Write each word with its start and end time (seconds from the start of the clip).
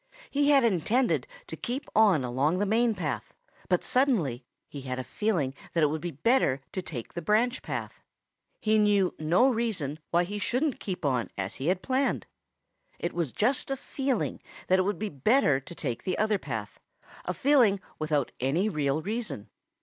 He 0.31 0.49
had 0.49 0.63
intended 0.63 1.27
to 1.45 1.55
keep 1.55 1.87
on 1.95 2.23
along 2.23 2.57
the 2.57 2.65
main 2.65 2.95
path, 2.95 3.35
but 3.69 3.83
suddenly 3.83 4.43
he 4.67 4.81
had 4.81 4.97
a 4.97 5.03
feeling 5.03 5.53
that 5.73 5.83
it 5.83 5.91
would 5.91 6.01
be 6.01 6.09
better 6.09 6.59
to 6.71 6.81
take 6.81 7.13
the 7.13 7.21
branch 7.21 7.61
path. 7.61 8.01
He 8.59 8.79
knew 8.79 9.13
no 9.19 9.47
reason 9.47 9.99
why 10.09 10.23
he 10.23 10.39
shouldn't 10.39 10.79
keep 10.79 11.05
on 11.05 11.29
as 11.37 11.53
he 11.61 11.67
had 11.67 11.83
planned. 11.83 12.25
It 12.97 13.13
was 13.13 13.31
just 13.31 13.69
a 13.69 13.77
feeling 13.77 14.41
that 14.69 14.79
it 14.79 14.85
would 14.85 14.97
be 14.97 15.09
better 15.09 15.59
to 15.59 15.75
take 15.75 16.01
the 16.01 16.17
other 16.17 16.39
path, 16.39 16.79
a 17.25 17.33
feeling 17.35 17.79
without 17.99 18.31
any 18.39 18.69
real 18.69 19.03
reason. 19.03 19.51